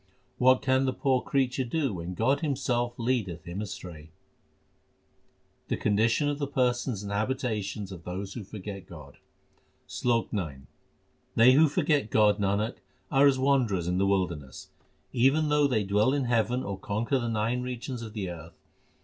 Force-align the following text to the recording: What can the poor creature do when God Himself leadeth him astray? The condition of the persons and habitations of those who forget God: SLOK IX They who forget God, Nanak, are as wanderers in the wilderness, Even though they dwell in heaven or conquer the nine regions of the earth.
What 0.39 0.63
can 0.63 0.85
the 0.85 0.93
poor 0.93 1.21
creature 1.21 1.63
do 1.63 1.93
when 1.93 2.15
God 2.15 2.39
Himself 2.39 2.95
leadeth 2.97 3.43
him 3.43 3.61
astray? 3.61 4.09
The 5.67 5.77
condition 5.77 6.27
of 6.27 6.39
the 6.39 6.47
persons 6.47 7.03
and 7.03 7.11
habitations 7.11 7.91
of 7.91 8.03
those 8.03 8.33
who 8.33 8.43
forget 8.43 8.87
God: 8.87 9.19
SLOK 9.85 10.33
IX 10.33 10.61
They 11.35 11.51
who 11.51 11.67
forget 11.69 12.09
God, 12.09 12.39
Nanak, 12.39 12.77
are 13.11 13.27
as 13.27 13.37
wanderers 13.37 13.87
in 13.87 13.99
the 13.99 14.07
wilderness, 14.07 14.69
Even 15.13 15.49
though 15.49 15.67
they 15.67 15.83
dwell 15.83 16.13
in 16.15 16.23
heaven 16.23 16.63
or 16.63 16.79
conquer 16.79 17.19
the 17.19 17.29
nine 17.29 17.61
regions 17.61 18.01
of 18.01 18.13
the 18.13 18.27
earth. 18.31 18.57